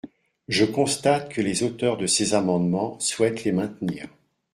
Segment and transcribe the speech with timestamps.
[0.47, 4.07] Je constate que les auteurs de ces amendements souhaitent les maintenir.